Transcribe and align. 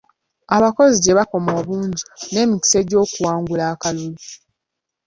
Abakozi 0.55 0.95
gye 1.03 1.17
bakoma 1.19 1.51
obungi 1.59 2.03
n'emikisa 2.31 2.79
gy'okuwangula 2.89 3.63
akalulu. 3.73 4.19